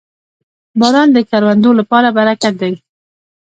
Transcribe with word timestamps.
•باران 0.79 1.07
د 1.13 1.17
کروندو 1.29 1.69
لپاره 1.79 2.07
برکت 2.17 2.53
دی. 2.61 2.73